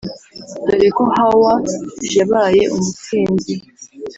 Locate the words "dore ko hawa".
0.65-1.53